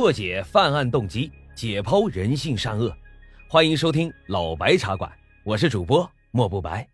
[0.00, 2.90] 破解犯案动机，解剖人性善恶。
[3.46, 5.12] 欢迎收听老白茶馆，
[5.44, 6.88] 我是主播莫不白。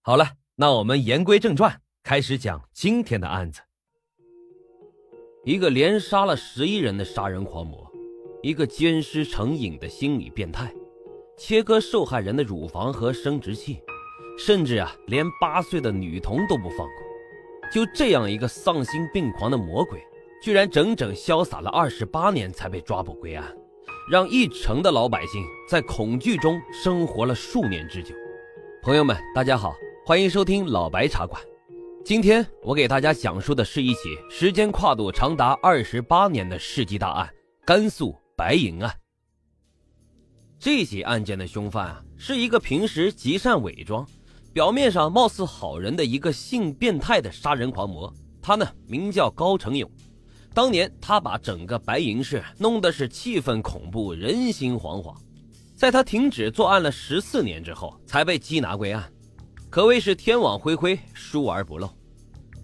[0.00, 3.60] 好了，那我们言归正传，开始讲今天的案子。
[5.44, 7.86] 一个连杀了十一人的杀人狂魔，
[8.42, 10.72] 一个奸尸成瘾的心理变态，
[11.36, 13.78] 切割受害人的乳房和生殖器，
[14.38, 16.94] 甚至啊，连八岁的女童都不放过。
[17.70, 20.02] 就这样一个丧心病狂的魔鬼。
[20.40, 23.54] 居然整整潇洒了二十八年才被抓捕归案，
[24.10, 28.14] 让一城的老百姓在恐惧中生活了数年之久。
[28.82, 29.74] 朋友们，大家好，
[30.06, 31.38] 欢迎收听老白茶馆。
[32.02, 37.28] 今天我给大家讲述的是一起时间跨度长达二十八年的世纪大案——
[37.66, 38.90] 甘肃白银案。
[40.58, 44.06] 这起案件的凶犯啊，是一个平时极善伪装、
[44.54, 48.10] 表面上貌似好人的一个性变态的杀人狂魔。
[48.40, 49.90] 他呢，名叫高成勇。
[50.52, 55.14] 当年他把整个白银市弄得是气氛恐怖、人心惶惶，
[55.76, 59.08] 在他停止作案了十四年之后，才被缉拿归案，
[59.70, 61.88] 可谓是天网恢恢，疏而不漏。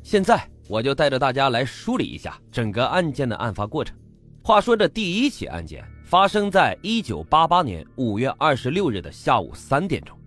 [0.03, 3.97] 现在我就带着大家来梳理一下整个案件的案发过程。
[4.43, 10.19] 话说这第一起案件发生在一九八八年五月二十六日的下午三点钟，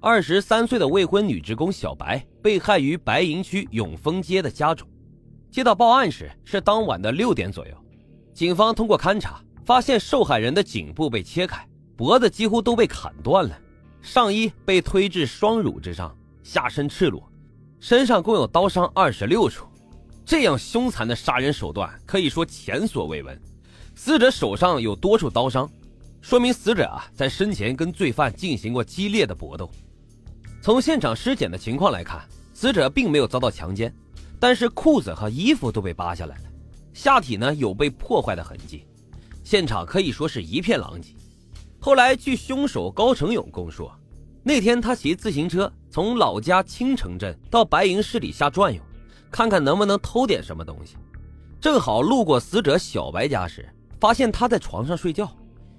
[0.00, 4.88] 二十三岁的未婚女职工小白被害于白银区永丰街的家中。
[5.54, 7.76] 接到报案时是当晚的六点左右，
[8.34, 11.64] 警方通过勘查发现受害人的颈部被切开，
[11.96, 13.56] 脖子几乎都被砍断了，
[14.02, 17.30] 上衣被推至双乳之上，下身赤裸，
[17.78, 19.64] 身上共有刀伤二十六处。
[20.26, 23.40] 这样凶残的杀人手段可以说前所未闻。
[23.94, 25.70] 死者手上有多处刀伤，
[26.20, 29.70] 说明死者啊在生前跟罪犯进行过激烈的搏斗。
[30.60, 33.94] 从现场尸检的情况来看，死者并没有遭到强奸。
[34.44, 36.42] 但是裤子和衣服都被扒下来了，
[36.92, 38.84] 下体呢有被破坏的痕迹，
[39.42, 41.14] 现场可以说是一片狼藉。
[41.80, 43.90] 后来据凶手高成勇供述，
[44.42, 48.78] 那天他骑自行车从老家青城镇到白银市里瞎转悠，
[49.30, 50.96] 看看能不能偷点什么东西。
[51.58, 53.66] 正好路过死者小白家时，
[53.98, 55.34] 发现他在床上睡觉，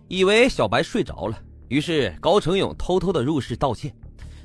[0.07, 3.93] 以为小白睡着了，于是高成勇偷偷的入室盗窃，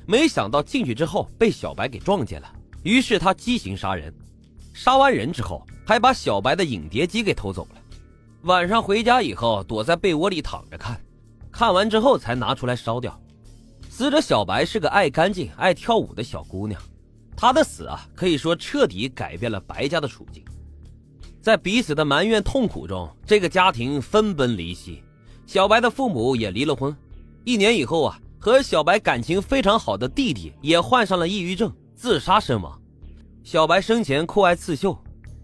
[0.05, 2.53] 没想到进去之后被小白给撞见了。
[2.83, 4.13] 于是他激情杀人，
[4.73, 7.81] 杀完人之后还把小白的影碟机给偷走了。
[8.43, 10.99] 晚上回家以后，躲在被窝里躺着看，
[11.51, 13.19] 看完之后才拿出来烧掉。
[13.87, 16.81] 死者小白是个爱干净、爱跳舞的小姑娘，
[17.35, 20.43] 她的死啊，可以说彻底改变了白家的处境。
[21.39, 25.03] 在彼此的埋怨痛苦中，这个家庭分崩离析，
[25.45, 26.95] 小白的父母也离了婚。
[27.43, 31.71] 一年以后啊，和小白感情非常好的弟弟也患上了抑郁症。
[32.01, 32.81] 自杀身亡。
[33.43, 34.97] 小白生前酷爱刺绣，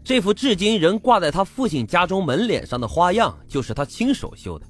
[0.03, 4.65] 这幅至今仍挂在他父亲家中门脸上的花样，就是他亲手绣的。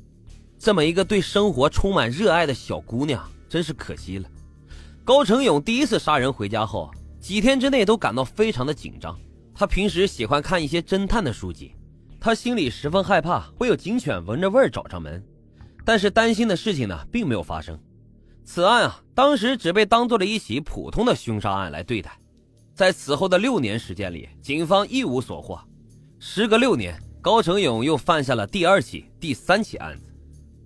[0.60, 4.28] 这么一个对生活充满热爱的小姑娘，真是可惜了。
[5.06, 9.18] 高成勇第一次杀人回家后，几天之内都感到非常的紧张。
[9.56, 11.74] 他平时喜欢看一些侦探的书籍，
[12.20, 15.24] 他心里十分害怕会有警犬闻着味儿找上门，
[15.86, 17.80] 但是担心的事情呢，并没有发生。
[18.50, 22.18] 此案啊，当时只被当做了一起普通的凶杀案来对待。
[22.74, 25.60] 在此后的六年时间里，警方一无所获。
[26.18, 30.06] 时隔六年，高成勇又犯下了第二起、第三起案子。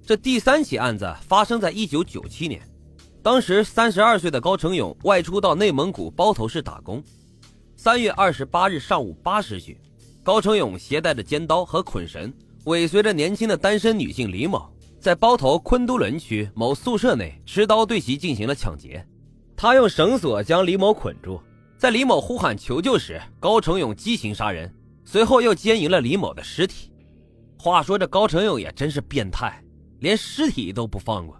[0.06, 2.62] 这第三起案子发生在一九九七年，
[3.24, 7.04] 当时三十二岁的高成勇外出到内蒙古包头市打工。
[7.76, 9.76] 三月二十八日上午八时许，
[10.22, 12.32] 高成勇携带着尖刀和捆绳，
[12.66, 14.71] 尾随着年轻的单身女性李某。
[15.02, 19.04] 在包头昆都仑区某宿舍内持刀对其进行了抢劫，
[19.58, 21.42] 他用绳索将李某捆住，
[21.76, 24.72] 在李某呼喊求救时，高成勇激情杀人，
[25.04, 26.92] 随后又奸淫了李某的尸体。
[27.58, 29.60] 话说这高成勇也真是变态，
[30.02, 31.36] 连尸体都不放过。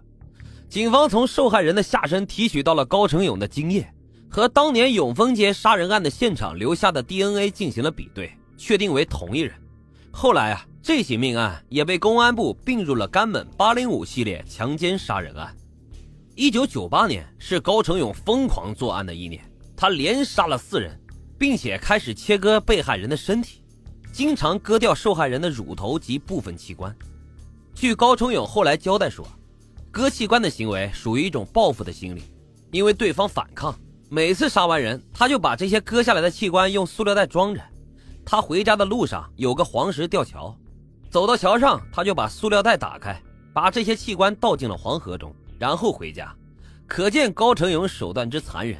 [0.68, 3.88] 警方从受害人的下身提取到了高成勇的精液，
[4.28, 9.54] 和当年永丰街杀人案的现场留下的 DNA 进行了比对，确定为同一人。
[10.10, 10.66] 后来啊。
[10.82, 15.56] 这起命案也被公安部并入了甘本八零五系列强奸杀人案。
[16.34, 19.40] 一九九八年是高成勇疯狂作案的一年，
[19.76, 20.98] 他连杀了四人，
[21.38, 23.62] 并且开始切割被害人的身体，
[24.12, 26.92] 经常割掉受害人的乳头及部分器官。
[27.72, 29.24] 据高成勇后来交代说，
[29.92, 32.24] 割器官的行为属于一种报复的心理，
[32.72, 33.72] 因为对方反抗，
[34.08, 37.62] 每次杀完人，他就把这些割下来的器官用塑料袋装着。
[38.24, 40.56] 他回家的路上有个黄石吊桥。
[41.12, 43.20] 走到桥上，他就把塑料袋打开，
[43.52, 46.34] 把这些器官倒进了黄河中，然后回家。
[46.86, 48.78] 可见高成勇手段之残忍，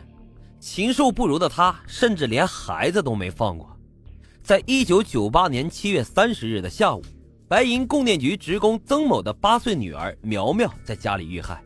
[0.58, 3.78] 禽兽不如的他，甚至连孩子都没放过。
[4.42, 7.02] 在一九九八年七月三十日的下午，
[7.48, 11.62] 白银供电局职工曾某的八岁女儿苗苗在家里遇害，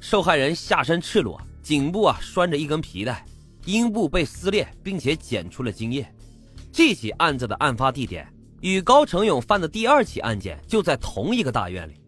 [0.00, 3.24] 受害人下身赤裸，颈部啊拴着一根皮带，
[3.64, 6.06] 阴部被撕裂，并且检出了精液。
[6.70, 8.30] 这起案子的案发地点
[8.64, 12.00] 与高成勇犯的第二起案件就在同一个大院里，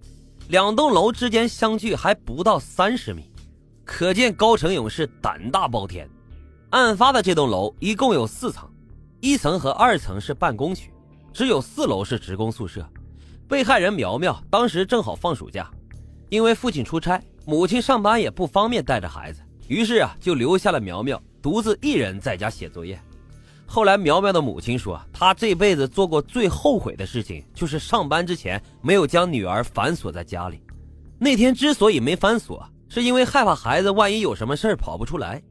[0.49, 3.31] 两栋楼之间相距还不到三十米，
[3.85, 6.09] 可见高成勇是胆大包天。
[6.71, 8.67] 案发的这栋楼一共有四层，
[9.21, 10.91] 一层和二层是办公区，
[11.31, 12.89] 只有四楼是职工宿舍。
[13.47, 15.71] 被害人苗苗当时正好放暑假，
[16.31, 22.99] 因为父亲出差，母亲上班也不方便带着孩子，于是啊就留下了苗苗独自一人在家写作业。
[23.67, 30.61] 后来苗苗的母亲说，她这辈子做过最后悔的事情就是上班之前没有将女儿反锁在家里。
[31.19, 35.43] 那天之所以没反锁，是因为害怕孩子万一有什么事跑不出来。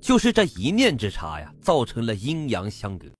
[0.00, 3.06] 就是这一念之差呀，造成了阴阳相隔。